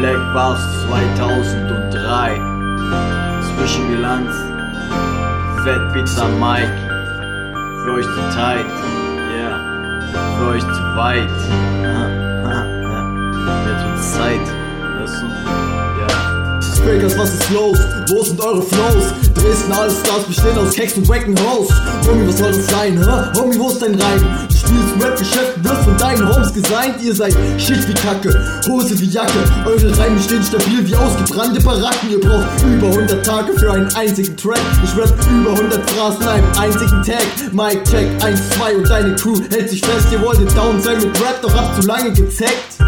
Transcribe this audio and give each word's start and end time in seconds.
Black 0.00 0.32
Bass 0.32 0.58
2003 0.86 2.40
Zwischenbilanz 3.54 4.34
Fat 5.62 5.92
Pizza 5.92 6.26
Mike 6.26 6.72
Für 7.84 7.92
euch 7.92 8.06
zu 8.06 8.20
tight 8.34 8.64
Yeah 9.36 9.60
Für 10.38 10.46
euch 10.52 10.62
zu 10.62 10.82
weit 10.96 11.28
Jetzt 13.66 13.84
wird's 13.84 14.12
Zeit 14.14 14.46
Weißt 14.98 15.20
du? 15.20 15.26
Ja 16.00 16.08
Fakers, 16.82 17.14
was 17.18 17.34
ist 17.34 17.50
los? 17.50 17.78
Wo 18.08 18.24
sind 18.24 18.40
eure 18.40 18.62
Flows? 18.62 19.12
Dresden 19.34 19.72
alles 19.72 20.00
Stars 20.00 20.24
bestehen 20.24 20.56
aus 20.56 20.72
Keks 20.72 20.94
und 20.94 21.06
Wacken 21.10 21.38
House. 21.40 21.68
Homie, 22.08 22.26
was 22.26 22.38
soll 22.38 22.52
das 22.52 22.66
sein, 22.68 22.96
hä? 22.98 23.32
Homie, 23.38 23.58
wo 23.58 23.68
ist 23.68 23.82
dein 23.82 24.00
Reim? 24.00 24.24
Im 24.70 25.00
Rap-Geschäft, 25.00 25.64
wirst 25.64 25.82
von 25.82 25.96
deinen 25.96 26.28
Homes 26.28 26.52
gesigned. 26.52 27.02
Ihr 27.02 27.14
seid 27.14 27.34
Shit 27.58 27.86
wie 27.88 27.94
Kacke, 27.94 28.30
Hose 28.68 28.98
wie 29.00 29.06
Jacke. 29.06 29.38
Eure 29.66 29.98
Reime 29.98 30.20
stehen 30.20 30.42
stabil 30.42 30.86
wie 30.86 30.94
ausgebrannte 30.94 31.60
Baracken. 31.60 32.10
Ihr 32.10 32.20
braucht 32.20 32.46
über 32.62 32.88
100 32.88 33.24
Tage 33.24 33.52
für 33.58 33.72
einen 33.72 33.94
einzigen 33.94 34.36
Track. 34.36 34.60
Ich 34.84 34.96
rap 34.96 35.14
über 35.30 35.52
100 35.52 35.90
Phrasen 35.90 36.22
in 36.22 36.28
einem 36.28 36.58
einzigen 36.58 37.02
Tag. 37.02 37.52
Mic 37.52 37.84
check 37.84 38.06
1, 38.24 38.50
2 38.50 38.76
und 38.76 38.88
deine 38.88 39.14
Crew 39.16 39.40
hält 39.50 39.70
sich 39.70 39.80
fest. 39.80 40.08
Ihr 40.12 40.20
wolltet 40.22 40.56
down 40.56 40.80
sein 40.80 40.98
mit 40.98 41.20
Rap, 41.20 41.40
doch 41.42 41.54
habt 41.54 41.80
zu 41.80 41.86
lange 41.86 42.12
gezeckt. 42.12 42.78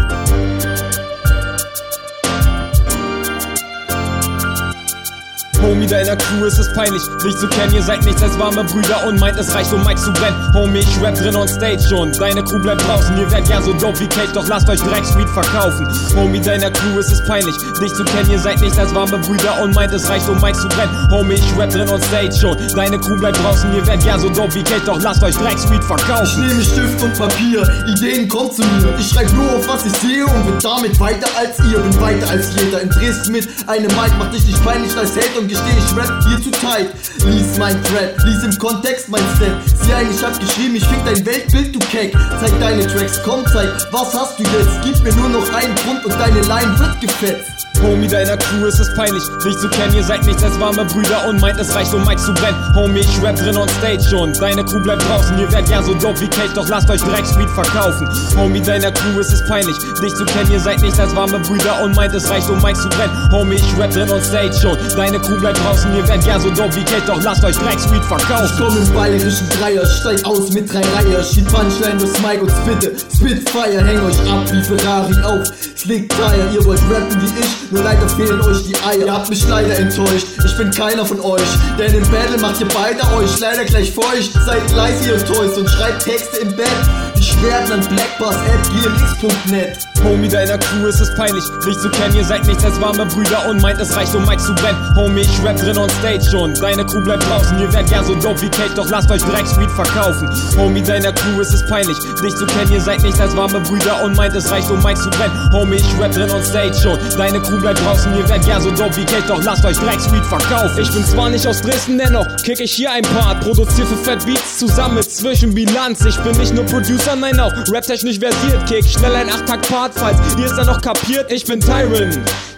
Homie, 5.63 5.87
deiner 5.87 6.17
Crew 6.17 6.43
ist 6.43 6.59
es 6.59 6.71
peinlich, 6.73 7.01
dich 7.23 7.37
zu 7.37 7.47
kennen. 7.47 7.73
Ihr 7.73 7.83
seid 7.83 8.03
nichts 8.03 8.21
als 8.21 8.37
warme 8.37 8.65
Brüder 8.65 9.07
und 9.07 9.17
meint, 9.19 9.39
es 9.39 9.53
reicht, 9.55 9.71
um 9.71 9.81
Mike 9.83 9.99
zu 9.99 10.11
brennen. 10.11 10.35
Homie, 10.53 10.79
ich 10.79 11.01
rap 11.01 11.15
drin 11.15 11.35
on 11.35 11.47
stage 11.47 11.79
schon. 11.87 12.11
Deine 12.11 12.43
Crew 12.43 12.59
bleibt 12.59 12.85
draußen, 12.85 13.17
ihr 13.17 13.31
werdet 13.31 13.47
gern 13.47 13.63
so 13.63 13.71
dope 13.73 13.97
wie 14.01 14.07
Cake, 14.07 14.33
doch 14.33 14.45
lasst 14.47 14.69
euch 14.69 14.81
Drecksweed 14.81 15.29
verkaufen. 15.29 15.87
Homie, 16.17 16.41
deiner 16.41 16.69
Crew 16.69 16.99
ist 16.99 17.11
es 17.13 17.23
peinlich, 17.25 17.55
dich 17.79 17.93
zu 17.93 18.03
kennen. 18.03 18.29
Ihr 18.29 18.39
seid 18.39 18.59
nichts 18.59 18.77
als 18.77 18.93
warme 18.93 19.17
Brüder 19.19 19.63
und 19.63 19.73
meint, 19.73 19.93
es 19.93 20.09
reicht, 20.09 20.27
um 20.27 20.39
Mike 20.41 20.57
zu 20.57 20.67
brennen. 20.67 20.91
Homie, 21.09 21.35
ich 21.35 21.57
rap 21.57 21.69
drin 21.69 21.89
on 21.89 22.01
stage 22.03 22.35
schon. 22.35 22.57
Deine 22.75 22.99
Crew 22.99 23.17
bleibt 23.17 23.41
draußen, 23.41 23.73
ihr 23.73 23.87
werdet 23.87 24.03
gern 24.03 24.19
so 24.19 24.29
dope 24.29 24.53
wie 24.55 24.63
Cake, 24.63 24.83
doch 24.85 25.01
lasst 25.01 25.23
euch 25.23 25.35
Drecksweed 25.35 25.79
Ich 25.79 25.87
verkaufen. 25.87 26.45
nehme 26.45 26.61
Stift 26.61 27.01
und 27.01 27.17
Papier, 27.17 27.63
Ideen 27.87 28.27
kommen 28.27 28.51
zu 28.51 28.63
mir. 28.63 28.93
Ich 28.99 29.09
schreibe 29.09 29.31
nur 29.31 29.49
auf, 29.55 29.67
was 29.67 29.85
ich 29.85 29.93
sehe 29.99 30.25
und 30.25 30.45
bin 30.45 30.59
damit 30.61 30.99
weiter 30.99 31.27
als 31.37 31.57
ihr. 31.71 31.79
Bin 31.79 32.01
weiter 32.01 32.29
als 32.29 32.49
jeder 32.59 32.81
in 32.81 32.89
Dresden 32.89 33.31
mit 33.31 33.47
einem 33.67 33.87
Mic. 33.87 34.11
Mach 34.19 34.29
dich 34.29 34.45
nicht 34.45 34.61
peinlich 34.65 34.95
als 34.97 35.15
Held 35.15 35.37
und 35.39 35.52
gesteh, 35.53 35.77
ich 35.77 35.95
rap 35.95 36.23
hier 36.27 36.41
zu 36.41 36.51
tight. 36.51 36.89
Lies 37.25 37.57
mein 37.57 37.81
Thread, 37.83 38.15
lies 38.25 38.43
im 38.43 38.57
Kontext 38.57 39.09
mein 39.09 39.23
Step. 39.35 39.55
Sieh 39.83 39.93
ein, 39.93 40.11
ich 40.11 40.23
hab 40.23 40.39
geschrieben, 40.39 40.75
ich 40.75 40.85
fick 40.85 41.03
dein 41.05 41.25
Weltbild, 41.25 41.75
du 41.75 41.79
Keck. 41.79 42.13
Zeig 42.39 42.59
deine 42.59 42.87
Tracks, 42.87 43.21
komm, 43.23 43.45
zeig, 43.51 43.69
was 43.91 44.13
hast 44.13 44.39
du 44.39 44.43
jetzt? 44.43 44.81
Gib 44.83 45.03
mir 45.03 45.13
nur 45.13 45.29
noch 45.29 45.53
einen 45.53 45.75
Grund 45.75 46.05
und 46.05 46.13
deine 46.19 46.41
Line 46.41 46.79
wird 46.79 47.01
gefetzt. 47.01 47.52
Homie, 47.81 48.07
deiner 48.07 48.37
Crew 48.37 48.65
ist 48.65 48.79
es 48.79 48.93
peinlich, 48.95 49.23
dich 49.43 49.57
zu 49.57 49.67
kennen. 49.69 49.93
Ihr 49.95 50.03
seid 50.03 50.25
nichts 50.25 50.43
als 50.43 50.59
warme 50.59 50.85
Brüder 50.85 51.27
und 51.27 51.41
meint, 51.41 51.59
es 51.59 51.75
reicht, 51.75 51.93
um 51.93 52.03
Mike 52.05 52.21
zu 52.21 52.33
brennen. 52.33 52.55
Homie, 52.75 52.99
ich 53.01 53.21
rap 53.21 53.35
drin 53.35 53.57
on 53.57 53.67
stage 53.67 54.01
schon. 54.09 54.31
Deine 54.33 54.63
Crew 54.63 54.79
bleibt 54.81 55.03
draußen, 55.07 55.37
ihr 55.37 55.51
werdet 55.51 55.67
gern 55.67 55.83
so 55.83 55.93
dope 55.93 56.19
wie 56.21 56.27
Cake, 56.27 56.53
doch 56.55 56.67
lasst 56.69 56.89
euch 56.89 57.01
Drecksweed 57.01 57.49
verkaufen. 57.49 58.07
Homie, 58.37 58.61
deiner 58.61 58.91
Crew 58.91 59.19
ist 59.19 59.33
es 59.33 59.45
peinlich, 59.47 59.75
dich 60.01 60.13
zu 60.15 60.25
kennen. 60.25 60.51
Ihr 60.51 60.59
seid 60.59 60.81
nichts 60.81 60.99
als 60.99 61.13
warme 61.15 61.39
Brüder 61.39 61.83
und 61.83 61.95
meint, 61.95 62.13
es 62.13 62.29
reicht, 62.29 62.49
um 62.49 62.61
Mike 62.61 62.79
zu 62.79 62.89
brennen. 62.89 63.31
Homie, 63.31 63.55
ich 63.55 63.77
rap 63.77 63.91
drin 63.91 64.09
on 64.09 64.21
stage 64.21 64.53
schon. 64.53 64.77
Deine 64.95 65.19
Crew 65.19 65.39
bleibt 65.39 65.59
draußen, 65.59 65.93
ihr 65.95 66.07
werdet 66.07 66.23
gern 66.23 66.39
so 66.41 66.49
dope 66.51 66.75
wie 66.75 66.83
Cake, 66.83 67.03
doch 67.05 67.21
lasst 67.21 67.43
euch 67.43 67.57
Drecksweed 67.57 68.01
Ich 68.01 68.07
verkaufen. 68.07 68.55
komm 68.57 68.77
im 68.77 68.93
bayerischen 68.93 69.49
Dreier, 69.59 69.85
steig 69.85 70.25
aus 70.25 70.51
mit 70.51 70.71
drei 70.71 70.81
Reiher, 70.95 71.23
schieb 71.23 71.47
Punchline 71.51 71.97
durchs 71.97 72.19
Mic 72.21 72.41
und 72.41 72.51
spitte, 72.51 72.91
Spitfire, 73.13 73.83
häng 73.83 73.99
euch 74.05 74.19
ab 74.31 74.43
wie 74.51 74.61
Ferrari 74.63 75.13
auf, 75.23 75.47
Slick 75.77 76.09
Tire, 76.09 76.47
ihr 76.53 76.63
wollt 76.65 76.79
rappen 76.89 77.21
wie 77.21 77.39
ich, 77.39 77.72
nur 77.73 77.83
leider 77.83 78.07
fehlen 78.07 78.39
euch 78.41 78.63
die 78.63 78.75
Eier, 78.85 79.05
ihr 79.05 79.13
habt 79.13 79.29
mich 79.29 79.47
leider 79.47 79.75
enttäuscht, 79.77 80.27
ich 80.45 80.57
bin 80.57 80.69
keiner 80.71 81.05
von 81.05 81.19
euch, 81.19 81.41
denn 81.77 81.93
im 81.93 82.09
Battle 82.09 82.37
macht 82.37 82.61
ihr 82.61 82.67
beide 82.67 83.01
euch 83.17 83.39
leider 83.39 83.65
gleich 83.65 83.91
feucht, 83.91 84.31
seid 84.45 84.71
leise 84.75 85.09
ihr 85.09 85.25
Toys 85.25 85.57
und 85.57 85.69
schreibt 85.69 86.03
Texte 86.03 86.37
im 86.37 86.55
Bett, 86.55 86.67
ich 87.15 87.41
werde 87.41 87.73
an 87.73 87.79
blackbass.gmx.net. 87.87 89.77
Homie, 90.03 90.27
deiner 90.27 90.57
Crew 90.57 90.87
ist 90.87 90.99
es 90.99 91.15
peinlich, 91.15 91.43
dich 91.65 91.79
zu 91.79 91.89
kennen. 91.89 92.13
Ihr 92.17 92.25
seid 92.25 92.45
nichts 92.45 92.65
als 92.65 92.79
warme 92.81 93.05
Brüder 93.05 93.47
und 93.49 93.61
meint, 93.61 93.79
es 93.79 93.95
reicht, 93.95 94.13
um 94.13 94.25
Mike 94.25 94.43
zu 94.43 94.53
brennen. 94.55 94.77
Homie, 94.95 95.21
ich 95.21 95.43
rap 95.43 95.55
drin 95.55 95.77
on 95.77 95.89
stage 95.89 96.29
schon. 96.29 96.53
Deine 96.55 96.85
Crew 96.85 97.01
bleibt 97.01 97.23
draußen, 97.23 97.57
ihr 97.59 97.71
werdet 97.71 97.89
gern 97.89 98.05
so 98.05 98.13
dope 98.15 98.41
wie 98.41 98.49
Cake, 98.49 98.73
doch 98.75 98.89
lasst 98.89 99.09
euch 99.09 99.23
Drecksweed 99.23 99.71
verkaufen. 99.71 100.29
Homie, 100.57 100.81
deiner 100.81 101.13
Crew 101.13 101.39
ist 101.39 101.53
es 101.53 101.65
peinlich, 101.67 101.97
dich 102.21 102.35
zu 102.35 102.45
kennen. 102.45 102.73
Ihr 102.73 102.81
seid 102.81 103.01
nichts 103.01 103.21
als 103.21 103.37
warme 103.37 103.61
Brüder 103.61 104.03
und 104.03 104.17
meint, 104.17 104.35
es 104.35 104.51
reicht, 104.51 104.69
um 104.69 104.83
Mike 104.83 104.99
zu 104.99 105.09
brennen. 105.09 105.33
Homie, 105.53 105.77
ich 105.77 105.99
rap 106.01 106.11
drin 106.11 106.29
on 106.31 106.43
stage 106.43 106.75
schon. 106.75 106.99
Deine 107.17 107.39
Crew 107.41 107.62
bleibt 107.63 107.79
draußen, 107.79 108.13
ihr 108.15 108.27
werdet 108.27 108.45
gern 108.45 108.61
so 108.61 108.69
dope 108.71 108.95
wie 108.97 109.05
Cake, 109.05 109.23
doch 109.27 109.41
lasst 109.41 109.65
euch 109.65 109.77
Drecksweed 109.77 110.25
verkaufen. 110.25 110.79
Ich 110.79 110.91
bin 110.91 111.03
zwar 111.05 111.29
nicht 111.29 111.47
aus 111.47 111.61
Dresden, 111.61 111.97
dennoch 111.97 112.27
kick 112.43 112.59
ich 112.59 112.73
hier 112.73 112.91
ein 112.91 113.03
Part. 113.03 113.39
Produziere 113.39 113.87
für 113.87 113.97
Fat 113.97 114.25
Beats 114.25 114.59
zusammen 114.59 114.95
mit 114.95 115.09
Zwischenbilanz. 115.09 116.05
Ich 116.05 116.17
bin 116.17 116.37
nicht 116.37 116.53
nur 116.53 116.65
Producer, 116.65 117.15
nein 117.15 117.39
auch 117.39 117.53
raptechnisch 117.71 118.19
versiert. 118.19 118.65
Kick 118.67 118.85
schnell 118.85 119.15
ein 119.15 119.29
8-Takt-Part, 119.29 119.93
falls 119.95 120.17
ihr 120.37 120.45
es 120.45 120.55
dann 120.55 120.67
noch 120.67 120.81
kapiert. 120.81 121.31
Ich 121.31 121.45
bin 121.45 121.61
Tyron. 121.61 122.11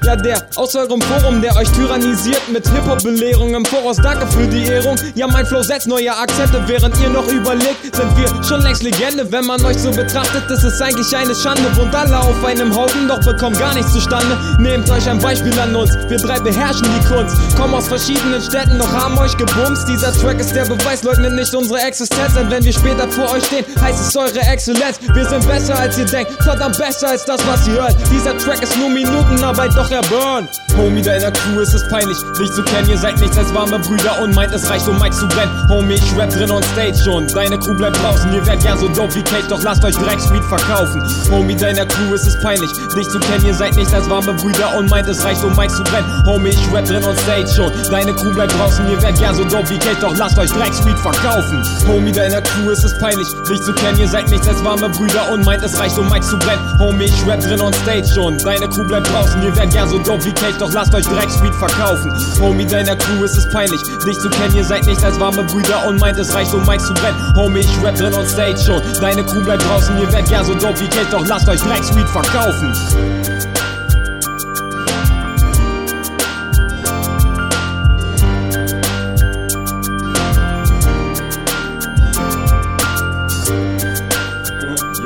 Ja, 0.05 0.15
der 0.15 0.45
aus 0.55 0.75
eurem 0.75 1.01
Forum, 1.01 1.41
der 1.41 1.55
euch 1.55 1.67
tyrannisiert 1.71 2.47
mit 2.53 2.63
Hip-Hop-Belehrung 2.69 3.55
im 3.55 3.65
Voraus. 3.65 3.97
Danke 3.97 4.27
für 4.27 4.45
die 4.45 4.63
Ehrung. 4.67 4.95
Ja, 5.15 5.25
mein 5.25 5.47
Flow 5.47 5.63
setzt 5.63 5.87
neue 5.87 6.15
Akzente, 6.15 6.61
während 6.67 6.95
ihr 6.99 7.09
noch 7.09 7.27
überlegt, 7.27 7.95
sind 7.95 8.15
wir 8.15 8.43
schon 8.43 8.61
längst 8.61 8.83
Legende. 8.83 9.31
Wenn 9.31 9.45
man 9.45 9.65
euch 9.65 9.79
so 9.79 9.89
betrachtet, 9.89 10.43
das 10.47 10.63
ist 10.63 10.79
eigentlich 10.79 11.15
eine 11.17 11.33
Schande. 11.33 11.75
Wohnt 11.75 11.95
alle 11.95 12.19
auf 12.19 12.45
einem 12.45 12.75
Haufen, 12.75 13.07
doch 13.07 13.19
bekommt 13.19 13.57
gar 13.57 13.73
nichts 13.73 13.93
zustande. 13.93 14.37
Nehmt 14.59 14.87
euch 14.91 15.09
ein 15.09 15.17
Beispiel 15.17 15.59
an 15.59 15.75
uns, 15.75 15.91
wir 16.07 16.17
drei 16.17 16.39
beherrschen 16.39 16.87
die 16.99 17.07
Kunst. 17.07 17.35
Kommen 17.57 17.73
aus 17.73 17.87
verschiedenen 17.87 18.43
Städten, 18.43 18.77
doch 18.77 18.93
haben 18.93 19.17
euch 19.17 19.35
gebumst. 19.37 19.87
Dieser 19.89 20.13
Track 20.13 20.39
ist 20.39 20.53
der 20.53 20.65
Beweis, 20.65 21.01
leugnet 21.01 21.33
nicht 21.33 21.55
unsere 21.55 21.79
Existenz. 21.79 22.35
Denn 22.35 22.51
wenn 22.51 22.63
wir 22.63 22.73
später 22.73 23.07
vor 23.09 23.31
euch 23.31 23.45
stehen, 23.45 23.65
heißt 23.81 24.07
es 24.07 24.15
eure 24.15 24.39
Exzellenz. 24.39 24.99
Wir 25.15 25.25
sind 25.25 25.47
besser 25.47 25.79
als 25.79 25.97
ihr 25.97 26.05
denkt, 26.05 26.31
verdammt 26.43 26.77
besser 26.77 27.07
als 27.07 27.25
das, 27.25 27.41
was 27.47 27.67
ihr 27.67 27.73
hört. 27.73 27.95
Dieser 28.11 28.37
Track 28.37 28.61
ist 28.61 28.77
nur 28.77 28.89
Minutenarbeit, 28.89 29.71
doch 29.75 29.94
burnt. 30.03 30.49
Homie, 30.77 31.01
deiner 31.01 31.31
Crew 31.31 31.59
ist 31.59 31.73
es 31.73 31.87
peinlich, 31.87 32.17
dich 32.37 32.51
zu 32.51 32.63
kennen. 32.63 32.89
Ihr 32.89 32.97
seid 32.97 33.19
nichts 33.19 33.37
als 33.37 33.53
warme 33.53 33.79
Brüder 33.79 34.21
und 34.21 34.35
meint, 34.35 34.53
es 34.53 34.69
reicht, 34.69 34.87
um 34.87 34.99
Mike 34.99 35.15
zu 35.15 35.27
brennen. 35.27 35.51
Homie, 35.69 35.95
ich 35.95 36.17
rap 36.17 36.29
drin 36.29 36.51
on 36.51 36.63
stage 36.63 36.97
schon. 37.03 37.27
Deine 37.27 37.57
Crew 37.59 37.75
bleibt 37.75 37.97
draußen, 38.01 38.31
ihr 38.33 38.45
werdet 38.45 38.63
gern 38.63 38.77
so 38.77 38.87
dope 38.89 39.15
wie 39.15 39.23
Cake, 39.23 39.47
doch 39.47 39.61
lasst 39.63 39.83
euch 39.83 39.95
Drecksweed 39.95 40.43
verkaufen. 40.43 41.01
Homie, 41.31 41.55
deiner 41.55 41.85
Crew 41.85 42.13
ist 42.13 42.27
es 42.27 42.39
peinlich, 42.41 42.71
dich 42.95 43.07
zu 43.09 43.19
kennen. 43.19 43.45
Ihr 43.45 43.53
seid 43.53 43.75
nichts 43.75 43.93
als 43.93 44.09
warme 44.09 44.33
Brüder 44.33 44.77
und 44.77 44.89
meint, 44.89 45.07
es 45.07 45.23
reicht, 45.23 45.43
um 45.43 45.55
Mike 45.55 45.73
zu 45.73 45.83
brennen. 45.83 46.23
Homie, 46.25 46.49
ich 46.49 46.73
rap 46.73 46.85
drin 46.85 47.03
on 47.03 47.17
stage 47.17 47.47
schon. 47.47 47.71
Deine 47.89 48.13
Crew 48.13 48.33
bleibt 48.33 48.53
draußen, 48.57 48.87
ihr 48.89 49.01
werdet 49.01 49.19
gern 49.19 49.35
so 49.35 49.43
dope 49.43 49.69
wie 49.69 49.79
Cake, 49.79 49.97
doch 50.01 50.15
lasst 50.17 50.37
euch 50.37 50.51
Drecksweed 50.51 50.99
verkaufen. 50.99 51.63
Homie, 51.87 52.11
deiner 52.11 52.41
Crew 52.41 52.69
ist 52.69 52.83
es 52.83 52.97
peinlich, 52.97 53.27
dich 53.47 53.61
zu 53.61 53.73
kennen. 53.73 53.99
Ihr 53.99 54.07
seid 54.07 54.29
nichts 54.29 54.47
als 54.47 54.63
warme 54.63 54.89
Brüder 54.89 55.31
und 55.31 55.45
meint, 55.45 55.63
es 55.63 55.79
reicht, 55.79 55.97
um 55.97 56.09
Mike 56.09 56.25
zu 56.25 56.37
brennen. 56.37 56.79
Homie, 56.79 57.05
ich 57.05 57.27
rap 57.27 57.39
drin 57.39 57.61
on 57.61 57.73
stage 57.73 58.07
schon. 58.13 58.37
Deine 58.37 58.67
Crew 58.69 58.83
bleibt 58.83 59.07
draußen, 59.11 59.41
ihr 59.41 59.55
werdet 59.55 59.73
gern 59.73 59.84
so 59.87 59.99
dope 59.99 60.23
wie 60.25 60.33
Cake, 60.33 60.57
doch 60.59 60.71
lasst 60.73 60.93
euch 60.93 61.05
Drecksweed 61.05 61.53
verkaufen. 61.55 62.11
Homie, 62.41 62.65
deiner 62.65 62.95
Crew 62.95 63.23
ist 63.23 63.37
es 63.37 63.49
peinlich, 63.49 63.81
dich 64.05 64.19
zu 64.19 64.29
kennen. 64.29 64.55
Ihr 64.55 64.63
seid 64.63 64.85
nichts 64.85 65.03
als 65.03 65.19
warme 65.19 65.43
Brüder 65.43 65.87
und 65.87 65.99
meint, 65.99 66.17
es 66.17 66.33
reicht, 66.33 66.53
um 66.53 66.65
Mike 66.65 66.83
zu 66.83 66.93
brennen. 66.93 67.35
Homie, 67.35 67.59
ich 67.59 67.83
rap 67.83 67.95
drin 67.95 68.13
on 68.13 68.27
stage 68.27 68.57
schon. 68.57 68.81
Deine 68.99 69.23
Crew 69.25 69.41
bleibt 69.41 69.63
draußen, 69.63 69.97
ihr 69.97 70.11
werdet 70.11 70.29
gern 70.29 70.45
so 70.45 70.53
dope 70.53 70.79
wie 70.79 70.87
Cake, 70.87 71.07
doch 71.11 71.25
lasst 71.27 71.47
euch 71.47 71.61
Drecksweed 71.61 72.09
verkaufen. 72.09 72.73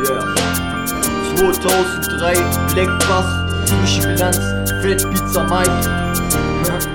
Yeah 0.06 0.40
2003 1.36 2.34
Black 2.74 2.90
Bass 3.08 3.49
Zwischenbilanz 3.70 4.38
Fat 4.82 5.12
Pizza 5.12 5.44
Mike 5.44 5.72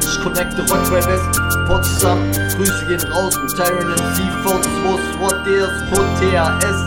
Ich 0.00 0.20
connecte 0.20 0.62
Rockwell 0.62 1.06
West 1.06 1.40
Potsdam. 1.68 2.18
Grüße 2.56 2.86
gehen 2.86 3.12
raus 3.12 3.38
mit 3.40 3.54
Tyron 3.56 3.90
MC 3.92 4.18
Fox. 4.42 4.66
Was 4.82 5.00
What 5.20 5.44
There's 5.44 5.70
Put 5.90 6.06
THS 6.18 6.78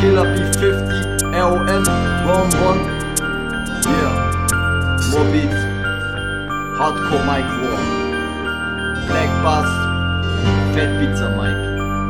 Killer 0.00 0.24
B50 0.24 1.34
ROM 1.34 1.66
Ron 2.26 2.48
One. 2.62 2.80
Yeah. 3.82 4.14
More 5.10 5.24
Beats. 5.32 5.60
Hardcore 6.78 7.24
Mike 7.26 7.50
War. 7.60 7.78
Black 9.08 9.30
Bass. 9.42 9.68
Fat 10.74 10.90
Pizza 11.00 11.28
Mike. 11.30 11.56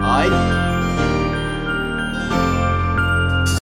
Aight 0.03 0.74